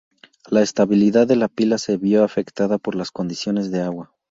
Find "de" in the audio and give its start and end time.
1.27-1.35, 3.69-3.83